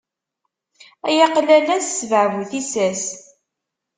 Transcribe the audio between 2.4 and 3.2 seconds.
tissas.